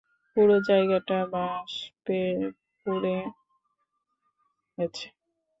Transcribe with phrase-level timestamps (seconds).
[0.37, 2.19] পুরো জায়গাটা বাষ্পে
[2.79, 3.17] পুড়ে
[4.77, 5.05] গেছে।